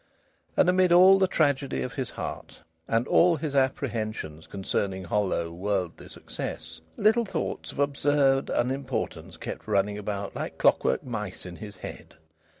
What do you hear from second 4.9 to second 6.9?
hollow, worldly success,